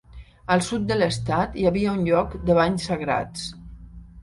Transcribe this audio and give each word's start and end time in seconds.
Al 0.53 0.63
sud 0.67 0.87
de 0.91 0.97
l'estat 1.01 1.59
hi 1.59 1.67
havia 1.73 1.95
un 1.99 2.03
lloc 2.09 2.35
de 2.49 2.59
banys 2.63 2.91
sagrats. 2.91 3.49